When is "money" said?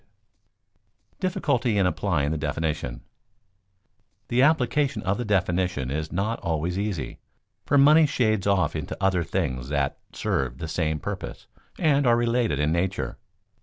7.77-8.07